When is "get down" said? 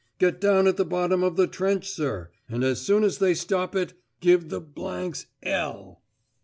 0.17-0.65